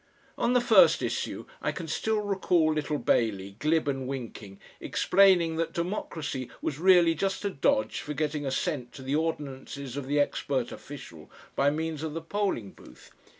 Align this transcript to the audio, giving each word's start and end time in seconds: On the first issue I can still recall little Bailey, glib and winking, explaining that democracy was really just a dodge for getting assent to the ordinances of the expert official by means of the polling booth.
On 0.35 0.53
the 0.53 0.61
first 0.61 1.03
issue 1.03 1.45
I 1.61 1.71
can 1.71 1.87
still 1.87 2.21
recall 2.21 2.73
little 2.73 2.97
Bailey, 2.97 3.55
glib 3.59 3.87
and 3.87 4.07
winking, 4.07 4.59
explaining 4.79 5.57
that 5.57 5.73
democracy 5.73 6.49
was 6.59 6.79
really 6.79 7.13
just 7.13 7.45
a 7.45 7.51
dodge 7.51 7.99
for 7.99 8.15
getting 8.15 8.43
assent 8.43 8.93
to 8.93 9.03
the 9.03 9.13
ordinances 9.13 9.97
of 9.97 10.07
the 10.07 10.19
expert 10.19 10.71
official 10.71 11.29
by 11.55 11.69
means 11.69 12.01
of 12.01 12.15
the 12.15 12.21
polling 12.23 12.71
booth. 12.71 13.11